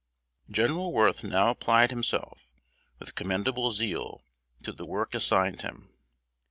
General 0.49 0.91
Worth 0.91 1.23
now 1.23 1.51
applied 1.51 1.91
himself, 1.91 2.49
with 2.97 3.13
commendable 3.13 3.69
zeal, 3.69 4.23
to 4.63 4.71
the 4.73 4.83
work 4.87 5.13
assigned 5.13 5.61
him. 5.61 5.93